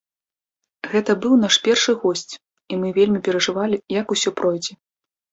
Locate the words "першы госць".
1.67-2.33